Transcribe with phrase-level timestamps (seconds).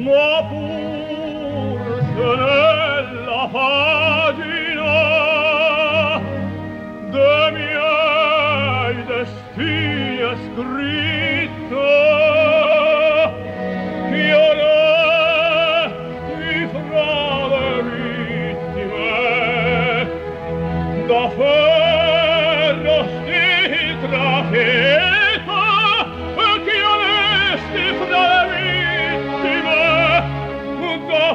[0.00, 0.79] no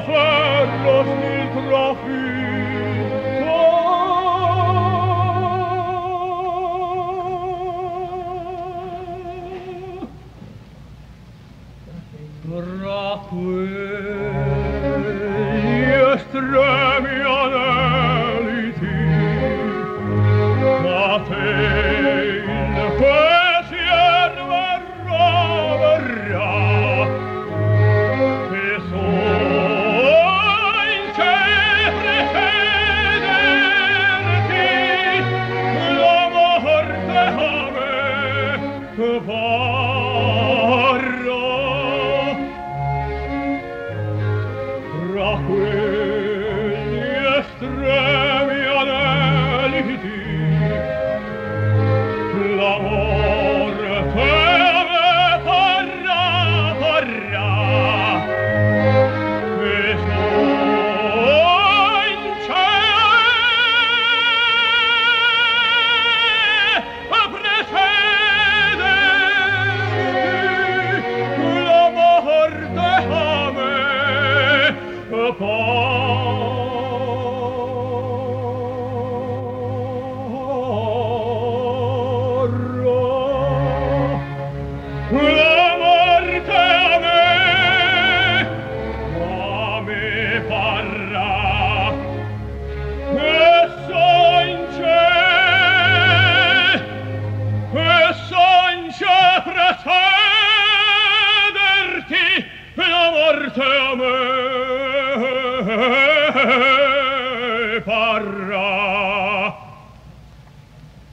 [0.06, 2.14] ferro stil trofeo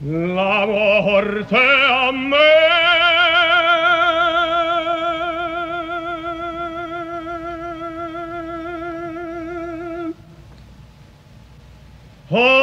[0.04, 2.38] la morte a me.
[12.34, 12.61] Oh,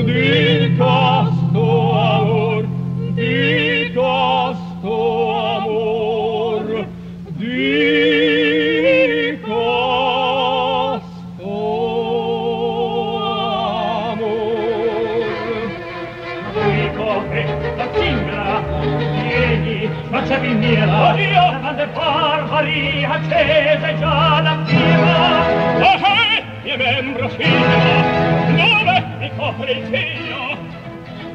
[0.00, 2.64] ditas tu amor,
[3.14, 4.96] ditas tu
[5.36, 6.64] amor,
[7.36, 7.82] ditas
[11.36, 11.56] tu
[14.08, 15.68] amor.
[16.54, 17.42] Voi copre
[17.76, 18.46] la cingra,
[19.20, 19.78] vieni,
[20.10, 21.86] facevi miela, io, la grande
[23.04, 25.16] accese già la prima.
[25.80, 28.41] Ah, ah eh, mi membro cinema,
[29.36, 30.56] copre il cielo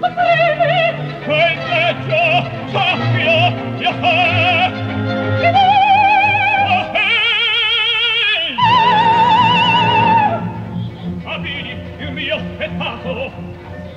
[0.01, 2.23] Aprimi Quel vecchio
[2.71, 3.35] soffio
[3.77, 4.71] mio fa
[6.67, 8.55] Oh hey
[11.25, 13.31] Avini il mio spettacolo.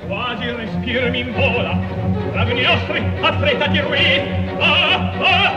[0.07, 1.79] Quasi respirmi in vola
[2.33, 4.21] Ragnostri affrettati qui
[4.59, 5.50] Ah ah.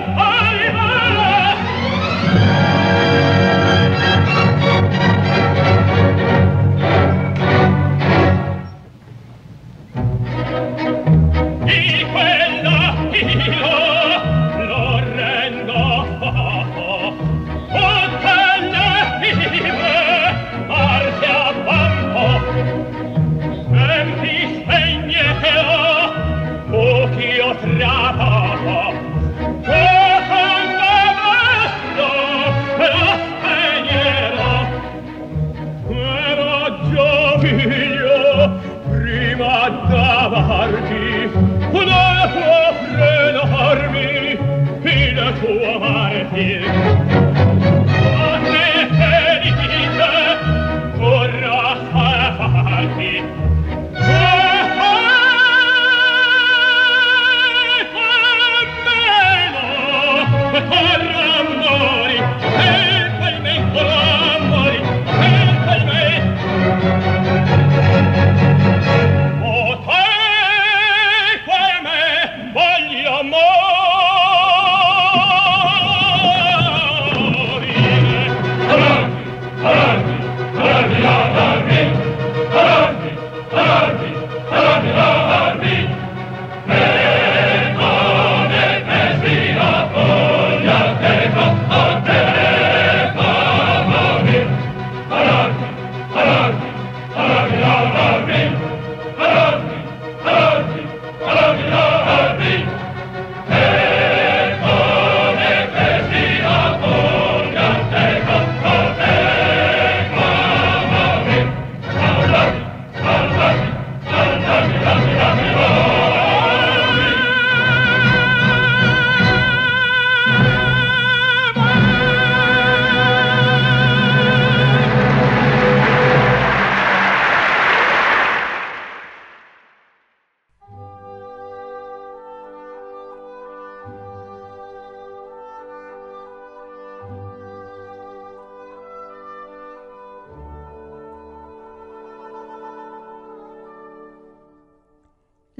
[53.04, 53.53] Yeah.